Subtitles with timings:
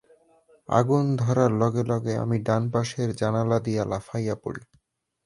[0.69, 4.63] আগুন ধরার লগে লগে আমি ডান পাশের জানালা দিয়া লাফাইয়া পড়ি।